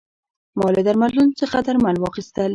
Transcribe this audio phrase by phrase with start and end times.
[0.57, 2.49] ما له درملتون څخه درمل واخیستل.